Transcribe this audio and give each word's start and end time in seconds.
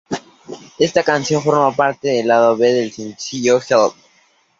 Esta 0.79 1.03
canción 1.03 1.43
formó 1.43 1.75
parte 1.75 2.07
del 2.07 2.27
lado 2.27 2.57
B 2.57 2.73
del 2.73 2.91
sencillo 2.91 3.59
"Help! 3.61 3.93